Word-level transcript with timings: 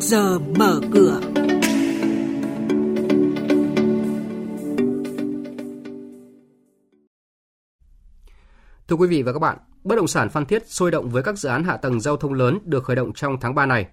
giờ 0.00 0.38
mở 0.38 0.80
cửa. 0.92 1.20
Thưa 8.88 8.96
quý 8.96 9.08
vị 9.08 9.22
và 9.22 9.32
các 9.32 9.38
bạn, 9.38 9.58
bất 9.84 9.96
động 9.96 10.06
sản 10.06 10.28
Phan 10.30 10.46
Thiết 10.46 10.70
sôi 10.70 10.90
động 10.90 11.08
với 11.10 11.22
các 11.22 11.38
dự 11.38 11.48
án 11.48 11.64
hạ 11.64 11.76
tầng 11.76 12.00
giao 12.00 12.16
thông 12.16 12.34
lớn 12.34 12.58
được 12.64 12.84
khởi 12.84 12.96
động 12.96 13.12
trong 13.12 13.40
tháng 13.40 13.54
3 13.54 13.66
này. 13.66 13.86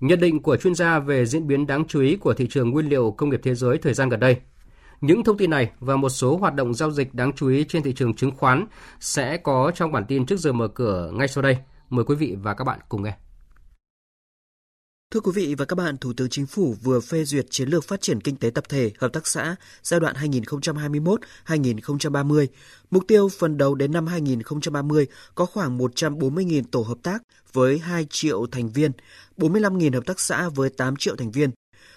Nhận 0.00 0.20
định 0.20 0.42
của 0.42 0.56
chuyên 0.56 0.74
gia 0.74 0.98
về 0.98 1.26
diễn 1.26 1.46
biến 1.46 1.66
đáng 1.66 1.84
chú 1.84 2.00
ý 2.00 2.16
của 2.16 2.34
thị 2.34 2.46
trường 2.50 2.70
nguyên 2.70 2.88
liệu 2.88 3.10
công 3.10 3.30
nghiệp 3.30 3.40
thế 3.42 3.54
giới 3.54 3.78
thời 3.78 3.94
gian 3.94 4.08
gần 4.08 4.20
đây. 4.20 4.36
Những 5.00 5.24
thông 5.24 5.38
tin 5.38 5.50
này 5.50 5.70
và 5.80 5.96
một 5.96 6.08
số 6.08 6.36
hoạt 6.36 6.54
động 6.54 6.74
giao 6.74 6.90
dịch 6.90 7.14
đáng 7.14 7.32
chú 7.32 7.48
ý 7.48 7.64
trên 7.64 7.82
thị 7.82 7.92
trường 7.92 8.14
chứng 8.14 8.30
khoán 8.36 8.66
sẽ 9.00 9.36
có 9.36 9.72
trong 9.74 9.92
bản 9.92 10.04
tin 10.08 10.26
trước 10.26 10.38
giờ 10.38 10.52
mở 10.52 10.68
cửa 10.68 11.10
ngay 11.14 11.28
sau 11.28 11.42
đây. 11.42 11.58
Mời 11.90 12.04
quý 12.04 12.14
vị 12.14 12.36
và 12.42 12.54
các 12.54 12.64
bạn 12.64 12.78
cùng 12.88 13.02
nghe. 13.02 13.27
Thưa 15.10 15.20
quý 15.20 15.32
vị 15.34 15.54
và 15.54 15.64
các 15.64 15.74
bạn, 15.74 15.96
Thủ 15.96 16.12
tướng 16.16 16.28
Chính 16.28 16.46
phủ 16.46 16.76
vừa 16.82 17.00
phê 17.00 17.24
duyệt 17.24 17.46
chiến 17.50 17.68
lược 17.68 17.84
phát 17.84 18.00
triển 18.00 18.20
kinh 18.20 18.36
tế 18.36 18.50
tập 18.50 18.64
thể, 18.68 18.90
hợp 18.98 19.12
tác 19.12 19.26
xã 19.26 19.56
giai 19.82 20.00
đoạn 20.00 20.14
2021-2030. 21.46 22.46
Mục 22.90 23.04
tiêu 23.08 23.28
phần 23.38 23.58
đầu 23.58 23.74
đến 23.74 23.92
năm 23.92 24.06
2030 24.06 25.06
có 25.34 25.46
khoảng 25.46 25.78
140.000 25.78 26.62
tổ 26.70 26.80
hợp 26.80 26.98
tác 27.02 27.22
với 27.52 27.78
2 27.78 28.06
triệu 28.10 28.46
thành 28.46 28.68
viên, 28.68 28.92
45.000 29.36 29.94
hợp 29.94 30.06
tác 30.06 30.20
xã 30.20 30.48
với 30.48 30.70
8 30.70 30.96
triệu 30.96 31.16
thành 31.16 31.30
viên. 31.30 31.50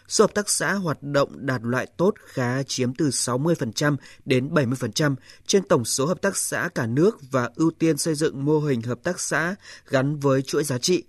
Số 0.08 0.24
hợp 0.24 0.34
tác 0.34 0.50
xã 0.50 0.74
hoạt 0.74 1.04
động 1.04 1.46
đạt 1.46 1.62
loại 1.64 1.88
tốt 1.98 2.14
khá 2.26 2.64
chiếm 2.64 2.96
từ 2.96 3.10
60% 3.10 3.96
đến 4.26 4.50
70% 4.54 5.16
trên 5.48 5.64
tổng 5.64 5.86
số 5.86 6.06
hợp 6.06 6.22
tác 6.22 6.38
xã 6.38 6.70
cả 6.76 6.86
nước 6.86 7.18
và 7.32 7.50
ưu 7.56 7.72
tiên 7.80 7.98
xây 7.98 8.16
dựng 8.16 8.46
mô 8.46 8.60
hình 8.60 8.82
hợp 8.82 9.04
tác 9.04 9.20
xã 9.20 9.56
gắn 9.90 10.20
với 10.20 10.42
chuỗi 10.42 10.64
giá 10.64 10.78
trị. 10.78 11.04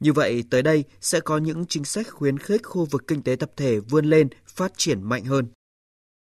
Như 0.00 0.12
vậy, 0.12 0.44
tới 0.50 0.62
đây 0.62 0.84
sẽ 1.00 1.20
có 1.20 1.38
những 1.38 1.66
chính 1.66 1.84
sách 1.84 2.10
khuyến 2.10 2.38
khích 2.38 2.62
khu 2.64 2.84
vực 2.84 3.04
kinh 3.06 3.22
tế 3.22 3.36
tập 3.36 3.50
thể 3.56 3.78
vươn 3.78 4.04
lên, 4.04 4.28
phát 4.46 4.72
triển 4.76 5.02
mạnh 5.02 5.24
hơn. 5.24 5.46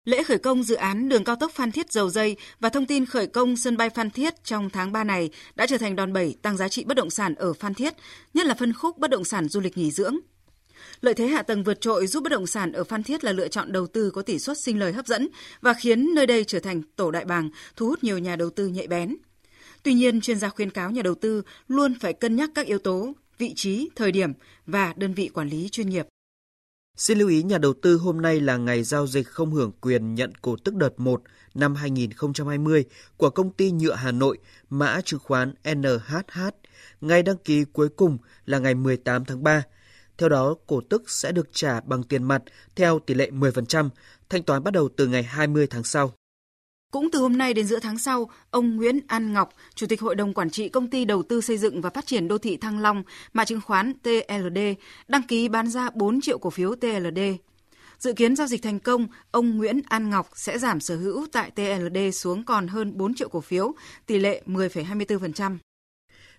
Lễ 0.04 0.22
khởi 0.22 0.38
công 0.38 0.62
dự 0.62 0.74
án 0.74 1.08
đường 1.08 1.24
cao 1.24 1.36
tốc 1.36 1.52
Phan 1.54 1.72
Thiết 1.72 1.92
Dầu 1.92 2.10
Dây 2.10 2.36
và 2.60 2.68
thông 2.68 2.86
tin 2.86 3.06
khởi 3.06 3.26
công 3.26 3.56
sân 3.56 3.76
bay 3.76 3.90
Phan 3.90 4.10
Thiết 4.10 4.44
trong 4.44 4.70
tháng 4.70 4.92
3 4.92 5.04
này 5.04 5.30
đã 5.54 5.66
trở 5.66 5.78
thành 5.78 5.96
đòn 5.96 6.12
bẩy 6.12 6.36
tăng 6.42 6.56
giá 6.56 6.68
trị 6.68 6.84
bất 6.84 6.94
động 6.96 7.10
sản 7.10 7.34
ở 7.34 7.52
Phan 7.52 7.74
Thiết, 7.74 7.94
nhất 8.34 8.46
là 8.46 8.54
phân 8.54 8.72
khúc 8.72 8.98
bất 8.98 9.10
động 9.10 9.24
sản 9.24 9.48
du 9.48 9.60
lịch 9.60 9.78
nghỉ 9.78 9.90
dưỡng. 9.90 10.16
Lợi 11.00 11.14
thế 11.14 11.26
hạ 11.26 11.42
tầng 11.42 11.64
vượt 11.64 11.80
trội 11.80 12.06
giúp 12.06 12.22
bất 12.22 12.32
động 12.32 12.46
sản 12.46 12.72
ở 12.72 12.84
Phan 12.84 13.02
Thiết 13.02 13.24
là 13.24 13.32
lựa 13.32 13.48
chọn 13.48 13.72
đầu 13.72 13.86
tư 13.86 14.10
có 14.10 14.22
tỷ 14.22 14.38
suất 14.38 14.58
sinh 14.58 14.78
lời 14.78 14.92
hấp 14.92 15.06
dẫn 15.06 15.28
và 15.60 15.74
khiến 15.74 16.14
nơi 16.14 16.26
đây 16.26 16.44
trở 16.44 16.60
thành 16.60 16.82
tổ 16.96 17.10
đại 17.10 17.24
bàng, 17.24 17.50
thu 17.76 17.88
hút 17.88 18.04
nhiều 18.04 18.18
nhà 18.18 18.36
đầu 18.36 18.50
tư 18.50 18.66
nhạy 18.66 18.86
bén. 18.86 19.16
Tuy 19.82 19.94
nhiên, 19.94 20.20
chuyên 20.20 20.38
gia 20.38 20.48
khuyên 20.48 20.70
cáo 20.70 20.90
nhà 20.90 21.02
đầu 21.02 21.14
tư 21.14 21.42
luôn 21.68 21.94
phải 22.00 22.12
cân 22.12 22.36
nhắc 22.36 22.50
các 22.54 22.66
yếu 22.66 22.78
tố 22.78 23.12
vị 23.38 23.52
trí, 23.56 23.90
thời 23.96 24.12
điểm 24.12 24.32
và 24.66 24.94
đơn 24.96 25.14
vị 25.14 25.30
quản 25.34 25.48
lý 25.48 25.68
chuyên 25.68 25.88
nghiệp. 25.88 26.06
Xin 26.96 27.18
lưu 27.18 27.28
ý 27.28 27.42
nhà 27.42 27.58
đầu 27.58 27.74
tư 27.82 27.96
hôm 27.96 28.22
nay 28.22 28.40
là 28.40 28.56
ngày 28.56 28.82
giao 28.82 29.06
dịch 29.06 29.28
không 29.28 29.50
hưởng 29.50 29.72
quyền 29.80 30.14
nhận 30.14 30.32
cổ 30.34 30.56
tức 30.64 30.74
đợt 30.74 31.00
1 31.00 31.22
năm 31.54 31.74
2020 31.74 32.84
của 33.16 33.30
công 33.30 33.50
ty 33.52 33.70
nhựa 33.70 33.94
Hà 33.94 34.12
Nội, 34.12 34.38
mã 34.70 35.00
chứng 35.04 35.20
khoán 35.20 35.54
NHH. 35.74 36.40
Ngày 37.00 37.22
đăng 37.22 37.36
ký 37.36 37.64
cuối 37.72 37.88
cùng 37.88 38.18
là 38.46 38.58
ngày 38.58 38.74
18 38.74 39.24
tháng 39.24 39.42
3. 39.42 39.62
Theo 40.18 40.28
đó, 40.28 40.54
cổ 40.66 40.80
tức 40.80 41.10
sẽ 41.10 41.32
được 41.32 41.48
trả 41.52 41.80
bằng 41.80 42.02
tiền 42.02 42.22
mặt 42.22 42.42
theo 42.76 42.98
tỷ 42.98 43.14
lệ 43.14 43.30
10%, 43.30 43.88
thanh 44.28 44.42
toán 44.42 44.64
bắt 44.64 44.70
đầu 44.70 44.88
từ 44.96 45.06
ngày 45.06 45.22
20 45.22 45.66
tháng 45.66 45.84
sau. 45.84 46.12
Cũng 46.96 47.10
từ 47.10 47.18
hôm 47.18 47.38
nay 47.38 47.54
đến 47.54 47.66
giữa 47.66 47.78
tháng 47.80 47.98
sau, 47.98 48.30
ông 48.50 48.76
Nguyễn 48.76 49.00
An 49.08 49.32
Ngọc, 49.32 49.52
Chủ 49.74 49.86
tịch 49.86 50.00
Hội 50.00 50.14
đồng 50.14 50.34
Quản 50.34 50.50
trị 50.50 50.68
Công 50.68 50.90
ty 50.90 51.04
Đầu 51.04 51.22
tư 51.22 51.40
Xây 51.40 51.58
dựng 51.58 51.80
và 51.80 51.90
Phát 51.90 52.06
triển 52.06 52.28
Đô 52.28 52.38
thị 52.38 52.56
Thăng 52.56 52.78
Long, 52.78 53.02
mã 53.32 53.44
chứng 53.44 53.60
khoán 53.60 53.92
TLD, 53.94 54.58
đăng 55.08 55.22
ký 55.22 55.48
bán 55.48 55.68
ra 55.68 55.90
4 55.94 56.20
triệu 56.20 56.38
cổ 56.38 56.50
phiếu 56.50 56.74
TLD. 56.74 57.18
Dự 57.98 58.12
kiến 58.12 58.36
giao 58.36 58.46
dịch 58.46 58.62
thành 58.62 58.80
công, 58.80 59.06
ông 59.30 59.56
Nguyễn 59.56 59.80
An 59.88 60.10
Ngọc 60.10 60.28
sẽ 60.34 60.58
giảm 60.58 60.80
sở 60.80 60.96
hữu 60.96 61.26
tại 61.32 61.50
TLD 61.50 61.98
xuống 62.12 62.44
còn 62.44 62.68
hơn 62.68 62.96
4 62.96 63.14
triệu 63.14 63.28
cổ 63.28 63.40
phiếu, 63.40 63.74
tỷ 64.06 64.18
lệ 64.18 64.42
10,24%. 64.46 65.56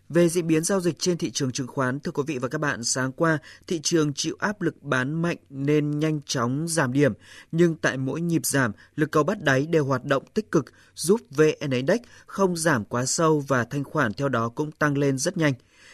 Về 0.09 0.29
diễn 0.29 0.47
biến 0.47 0.63
giao 0.63 0.81
dịch 0.81 0.99
trên 0.99 1.17
thị 1.17 1.31
trường 1.31 1.51
chứng 1.51 1.67
khoán, 1.67 1.99
thưa 1.99 2.11
quý 2.11 2.23
vị 2.27 2.37
và 2.37 2.47
các 2.47 2.57
bạn, 2.57 2.83
sáng 2.83 3.11
qua 3.11 3.37
thị 3.67 3.79
trường 3.83 4.13
chịu 4.13 4.35
áp 4.39 4.61
lực 4.61 4.83
bán 4.83 5.21
mạnh 5.21 5.37
nên 5.49 5.99
nhanh 5.99 6.21
chóng 6.25 6.67
giảm 6.67 6.93
điểm, 6.93 7.13
nhưng 7.51 7.75
tại 7.75 7.97
mỗi 7.97 8.21
nhịp 8.21 8.45
giảm, 8.45 8.71
lực 8.95 9.11
cầu 9.11 9.23
bắt 9.23 9.43
đáy 9.43 9.65
đều 9.65 9.85
hoạt 9.85 10.05
động 10.05 10.23
tích 10.33 10.51
cực, 10.51 10.65
giúp 10.95 11.21
VN 11.29 11.71
Index 11.71 11.99
không 12.25 12.57
giảm 12.57 12.85
quá 12.85 13.05
sâu 13.05 13.43
và 13.47 13.63
thanh 13.63 13.83
khoản 13.83 14.13
theo 14.13 14.29
đó 14.29 14.49
cũng 14.49 14.71
tăng 14.71 14.97
lên 14.97 15.17
rất 15.17 15.37
nhanh. 15.37 15.53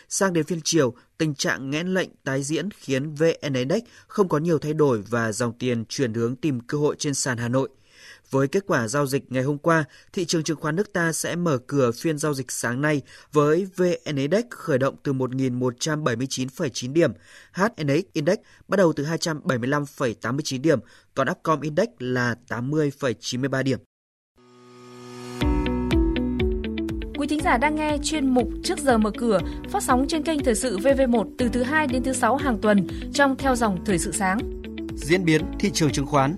Sang 0.09 0.33
đến 0.33 0.45
phiên 0.45 0.61
chiều, 0.63 0.93
tình 1.17 1.35
trạng 1.35 1.69
nghẽn 1.69 1.87
lệnh 1.87 2.09
tái 2.23 2.43
diễn 2.43 2.71
khiến 2.71 3.15
VN 3.15 3.53
Index 3.53 3.83
không 4.07 4.29
có 4.29 4.37
nhiều 4.37 4.59
thay 4.59 4.73
đổi 4.73 5.01
và 5.09 5.31
dòng 5.31 5.53
tiền 5.57 5.85
chuyển 5.89 6.13
hướng 6.13 6.35
tìm 6.35 6.59
cơ 6.59 6.77
hội 6.77 6.95
trên 6.99 7.13
sàn 7.13 7.37
Hà 7.37 7.47
Nội– 7.47 7.69
với 8.31 8.47
kết 8.47 8.63
quả 8.67 8.87
giao 8.87 9.05
dịch 9.05 9.31
ngày 9.31 9.43
hôm 9.43 9.57
qua, 9.57 9.83
thị 10.13 10.25
trường 10.25 10.43
chứng 10.43 10.59
khoán 10.59 10.75
nước 10.75 10.93
ta 10.93 11.11
sẽ 11.11 11.35
mở 11.35 11.57
cửa 11.67 11.91
phiên 11.91 12.17
giao 12.17 12.33
dịch 12.33 12.51
sáng 12.51 12.81
nay 12.81 13.01
với 13.31 13.67
VN 13.75 14.15
Index 14.15 14.43
khởi 14.49 14.77
động 14.77 14.95
từ 15.03 15.13
1.179,9 15.13 16.93
điểm, 16.93 17.11
HNX 17.53 18.03
Index 18.13 18.37
bắt 18.67 18.77
đầu 18.77 18.93
từ 18.93 19.03
275,89 19.03 20.61
điểm, 20.61 20.79
còn 21.15 21.27
Upcom 21.29 21.61
Index 21.61 21.87
là 21.99 22.35
80,93 22.49 23.63
điểm. 23.63 23.79
Quý 27.17 27.27
thính 27.27 27.41
giả 27.43 27.57
đang 27.57 27.75
nghe 27.75 27.97
chuyên 28.03 28.29
mục 28.29 28.47
Trước 28.63 28.79
giờ 28.79 28.97
mở 28.97 29.11
cửa 29.17 29.39
phát 29.69 29.83
sóng 29.83 30.05
trên 30.07 30.23
kênh 30.23 30.43
Thời 30.43 30.55
sự 30.55 30.77
VV1 30.77 31.29
từ 31.37 31.49
thứ 31.49 31.63
2 31.63 31.87
đến 31.87 32.03
thứ 32.03 32.13
6 32.13 32.35
hàng 32.35 32.57
tuần 32.61 32.87
trong 33.13 33.35
theo 33.37 33.55
dòng 33.55 33.85
Thời 33.85 33.99
sự 33.99 34.11
sáng. 34.11 34.37
Diễn 34.95 35.25
biến 35.25 35.41
thị 35.59 35.69
trường 35.73 35.91
chứng 35.91 36.05
khoán 36.05 36.37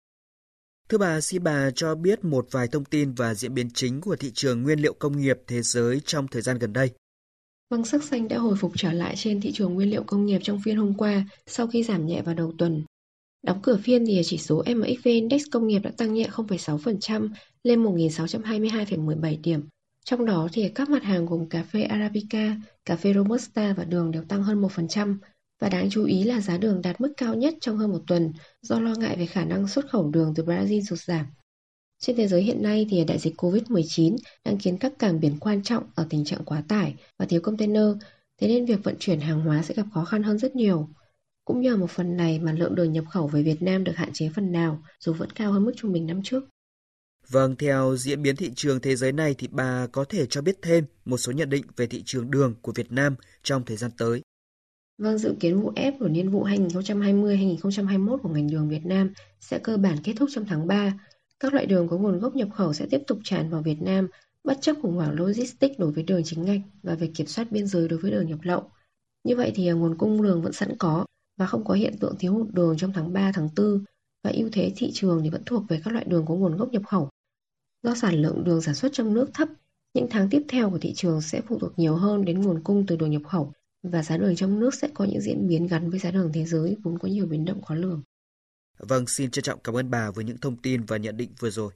Thưa 0.91 0.97
bà, 0.97 1.21
xin 1.21 1.43
bà 1.43 1.71
cho 1.75 1.95
biết 1.95 2.25
một 2.25 2.47
vài 2.51 2.67
thông 2.67 2.85
tin 2.85 3.13
và 3.13 3.33
diễn 3.33 3.53
biến 3.53 3.69
chính 3.73 4.01
của 4.01 4.15
thị 4.15 4.31
trường 4.33 4.63
nguyên 4.63 4.79
liệu 4.79 4.93
công 4.93 5.21
nghiệp 5.21 5.37
thế 5.47 5.61
giới 5.61 6.01
trong 6.05 6.27
thời 6.27 6.41
gian 6.41 6.57
gần 6.57 6.73
đây. 6.73 6.89
Vâng, 7.69 7.85
sắc 7.85 8.03
xanh 8.03 8.27
đã 8.27 8.37
hồi 8.37 8.55
phục 8.55 8.71
trở 8.77 8.91
lại 8.91 9.15
trên 9.17 9.41
thị 9.41 9.51
trường 9.51 9.73
nguyên 9.73 9.89
liệu 9.89 10.03
công 10.03 10.25
nghiệp 10.25 10.39
trong 10.43 10.59
phiên 10.65 10.77
hôm 10.77 10.93
qua 10.97 11.25
sau 11.47 11.67
khi 11.67 11.83
giảm 11.83 12.05
nhẹ 12.05 12.21
vào 12.21 12.35
đầu 12.35 12.53
tuần. 12.57 12.83
Đóng 13.43 13.59
cửa 13.63 13.77
phiên 13.83 14.05
thì 14.05 14.21
chỉ 14.25 14.37
số 14.37 14.63
MXV 14.75 15.07
Index 15.07 15.43
công 15.51 15.67
nghiệp 15.67 15.79
đã 15.79 15.91
tăng 15.97 16.13
nhẹ 16.13 16.29
0,6% 16.31 17.29
lên 17.63 17.83
1.622,17 17.83 19.41
điểm. 19.41 19.61
Trong 20.05 20.25
đó 20.25 20.47
thì 20.53 20.69
các 20.69 20.89
mặt 20.89 21.03
hàng 21.03 21.25
gồm 21.25 21.49
cà 21.49 21.63
phê 21.63 21.81
Arabica, 21.81 22.55
cà 22.85 22.95
phê 22.95 23.13
Robusta 23.13 23.73
và 23.77 23.83
đường 23.83 24.11
đều 24.11 24.23
tăng 24.23 24.43
hơn 24.43 24.61
1%, 24.61 25.17
và 25.61 25.69
đáng 25.69 25.89
chú 25.89 26.05
ý 26.05 26.23
là 26.23 26.41
giá 26.41 26.57
đường 26.57 26.81
đạt 26.81 27.01
mức 27.01 27.13
cao 27.17 27.35
nhất 27.35 27.53
trong 27.61 27.77
hơn 27.77 27.91
một 27.91 28.01
tuần 28.07 28.33
do 28.61 28.79
lo 28.79 28.95
ngại 28.95 29.17
về 29.17 29.25
khả 29.25 29.45
năng 29.45 29.67
xuất 29.67 29.89
khẩu 29.89 30.09
đường 30.09 30.33
từ 30.35 30.43
Brazil 30.43 30.81
sụt 30.81 30.99
giảm. 30.99 31.25
Trên 31.99 32.15
thế 32.15 32.27
giới 32.27 32.43
hiện 32.43 32.63
nay 32.63 32.87
thì 32.89 33.03
đại 33.05 33.19
dịch 33.19 33.33
Covid-19 33.37 34.17
đang 34.45 34.57
khiến 34.59 34.77
các 34.77 34.93
cảng 34.99 35.19
biển 35.19 35.37
quan 35.39 35.63
trọng 35.63 35.83
ở 35.95 36.07
tình 36.09 36.25
trạng 36.25 36.45
quá 36.45 36.63
tải 36.67 36.95
và 37.19 37.25
thiếu 37.25 37.41
container, 37.41 37.87
thế 38.41 38.47
nên 38.47 38.65
việc 38.65 38.83
vận 38.83 38.95
chuyển 38.99 39.19
hàng 39.19 39.41
hóa 39.41 39.63
sẽ 39.63 39.73
gặp 39.73 39.85
khó 39.93 40.05
khăn 40.05 40.23
hơn 40.23 40.37
rất 40.37 40.55
nhiều. 40.55 40.89
Cũng 41.45 41.61
nhờ 41.61 41.77
một 41.77 41.91
phần 41.91 42.17
này 42.17 42.39
mà 42.39 42.51
lượng 42.51 42.75
đường 42.75 42.93
nhập 42.93 43.05
khẩu 43.09 43.27
về 43.27 43.43
Việt 43.43 43.61
Nam 43.61 43.83
được 43.83 43.95
hạn 43.95 44.09
chế 44.13 44.29
phần 44.35 44.51
nào, 44.51 44.83
dù 44.99 45.13
vẫn 45.13 45.29
cao 45.31 45.51
hơn 45.51 45.65
mức 45.65 45.73
trung 45.77 45.93
bình 45.93 46.07
năm 46.07 46.21
trước. 46.23 46.43
Vâng, 47.29 47.55
theo 47.55 47.95
diễn 47.97 48.21
biến 48.21 48.35
thị 48.35 48.51
trường 48.55 48.79
thế 48.79 48.95
giới 48.95 49.11
này 49.11 49.35
thì 49.37 49.47
bà 49.51 49.87
có 49.91 50.03
thể 50.03 50.25
cho 50.25 50.41
biết 50.41 50.55
thêm 50.61 50.85
một 51.05 51.17
số 51.17 51.31
nhận 51.31 51.49
định 51.49 51.65
về 51.75 51.87
thị 51.87 52.03
trường 52.05 52.31
đường 52.31 52.55
của 52.61 52.71
Việt 52.75 52.91
Nam 52.91 53.15
trong 53.43 53.65
thời 53.65 53.77
gian 53.77 53.91
tới. 53.97 54.21
Vâng, 55.01 55.17
dự 55.17 55.35
kiến 55.39 55.61
vụ 55.61 55.71
ép 55.75 55.99
của 55.99 56.07
niên 56.07 56.29
vụ 56.29 56.45
2020-2021 56.45 58.17
của 58.17 58.29
ngành 58.29 58.47
đường 58.47 58.69
Việt 58.69 58.85
Nam 58.85 59.13
sẽ 59.39 59.59
cơ 59.59 59.77
bản 59.77 59.97
kết 60.03 60.13
thúc 60.17 60.29
trong 60.31 60.45
tháng 60.45 60.67
3. 60.67 60.93
Các 61.39 61.53
loại 61.53 61.65
đường 61.65 61.87
có 61.87 61.97
nguồn 61.97 62.19
gốc 62.19 62.35
nhập 62.35 62.47
khẩu 62.53 62.73
sẽ 62.73 62.85
tiếp 62.89 63.01
tục 63.07 63.19
tràn 63.23 63.49
vào 63.49 63.61
Việt 63.61 63.81
Nam, 63.81 64.07
bất 64.43 64.57
chấp 64.61 64.75
khủng 64.81 64.95
hoảng 64.95 65.19
logistics 65.19 65.79
đối 65.79 65.91
với 65.91 66.03
đường 66.03 66.21
chính 66.25 66.45
ngạch 66.45 66.59
và 66.83 66.95
việc 66.95 67.11
kiểm 67.15 67.27
soát 67.27 67.51
biên 67.51 67.67
giới 67.67 67.87
đối 67.87 67.99
với 67.99 68.11
đường 68.11 68.27
nhập 68.27 68.39
lậu. 68.43 68.63
Như 69.23 69.35
vậy 69.35 69.51
thì 69.55 69.67
à, 69.67 69.73
nguồn 69.73 69.97
cung 69.97 70.21
đường 70.21 70.41
vẫn 70.41 70.53
sẵn 70.53 70.77
có 70.79 71.05
và 71.37 71.45
không 71.45 71.65
có 71.65 71.73
hiện 71.73 71.97
tượng 71.99 72.15
thiếu 72.19 72.33
hụt 72.33 72.47
đường 72.53 72.77
trong 72.77 72.93
tháng 72.93 73.13
3, 73.13 73.31
tháng 73.35 73.49
4 73.57 73.83
và 74.23 74.31
ưu 74.33 74.49
thế 74.51 74.71
thị 74.75 74.91
trường 74.93 75.23
thì 75.23 75.29
vẫn 75.29 75.43
thuộc 75.45 75.63
về 75.69 75.81
các 75.83 75.93
loại 75.93 76.05
đường 76.05 76.25
có 76.27 76.35
nguồn 76.35 76.57
gốc 76.57 76.69
nhập 76.69 76.83
khẩu. 76.87 77.09
Do 77.83 77.95
sản 77.95 78.21
lượng 78.21 78.43
đường 78.43 78.61
sản 78.61 78.75
xuất 78.75 78.93
trong 78.93 79.13
nước 79.13 79.29
thấp, 79.33 79.49
những 79.93 80.07
tháng 80.09 80.29
tiếp 80.29 80.41
theo 80.49 80.69
của 80.69 80.79
thị 80.79 80.93
trường 80.93 81.21
sẽ 81.21 81.41
phụ 81.41 81.59
thuộc 81.59 81.79
nhiều 81.79 81.95
hơn 81.95 82.25
đến 82.25 82.41
nguồn 82.41 82.63
cung 82.63 82.85
từ 82.85 82.95
đường 82.95 83.11
nhập 83.11 83.21
khẩu 83.27 83.53
và 83.83 84.03
giá 84.03 84.17
đường 84.17 84.35
trong 84.35 84.59
nước 84.59 84.73
sẽ 84.73 84.87
có 84.93 85.05
những 85.05 85.21
diễn 85.21 85.47
biến 85.47 85.67
gắn 85.67 85.89
với 85.89 85.99
giá 85.99 86.11
đường 86.11 86.31
thế 86.33 86.45
giới 86.45 86.77
vốn 86.83 86.99
có 86.99 87.07
nhiều 87.07 87.25
biến 87.25 87.45
động 87.45 87.61
khó 87.61 87.75
lường. 87.75 88.03
Vâng, 88.77 89.07
xin 89.07 89.31
trân 89.31 89.43
trọng 89.43 89.59
cảm 89.63 89.77
ơn 89.77 89.89
bà 89.89 90.11
với 90.11 90.25
những 90.25 90.37
thông 90.37 90.57
tin 90.57 90.83
và 90.83 90.97
nhận 90.97 91.17
định 91.17 91.33
vừa 91.39 91.49
rồi. 91.49 91.73